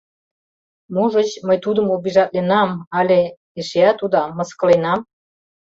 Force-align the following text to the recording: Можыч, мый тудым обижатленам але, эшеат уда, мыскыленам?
Можыч, 0.95 1.29
мый 1.47 1.57
тудым 1.65 1.87
обижатленам 1.95 2.69
але, 2.99 3.21
эшеат 3.59 3.99
уда, 4.05 4.23
мыскыленам? 4.37 4.99